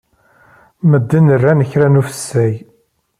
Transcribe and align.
Medden 0.89 1.27
ran 1.43 1.59
kra 1.71 1.87
n 1.89 1.99
ufessay. 2.01 2.53